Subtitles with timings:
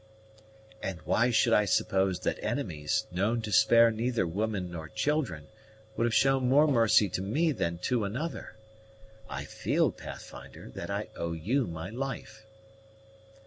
[0.81, 5.45] "And why should I suppose that enemies, known to spare neither women nor children,
[5.95, 8.55] would have shown more mercy to me than to another?
[9.29, 12.47] I feel, Pathfinder, that I owe you my life."